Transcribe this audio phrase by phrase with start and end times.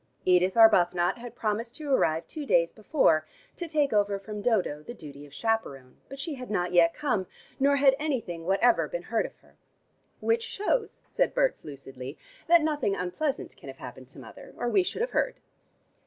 [0.25, 3.23] Edith Arbuthnot had promised to arrive two days before,
[3.55, 7.27] to take over from Dodo the duty of chaperone, but she had not yet come,
[7.59, 9.57] nor had anything whatever been heard of her.
[10.19, 12.17] "Which shows," said Berts lucidly,
[12.47, 15.35] "that nothing unpleasant can have happened to mother, or we should have heard."